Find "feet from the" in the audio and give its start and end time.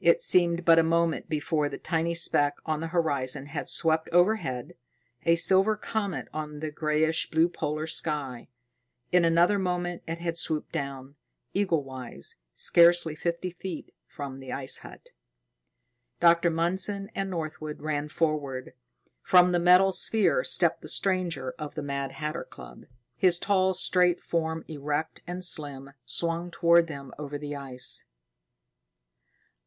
13.50-14.52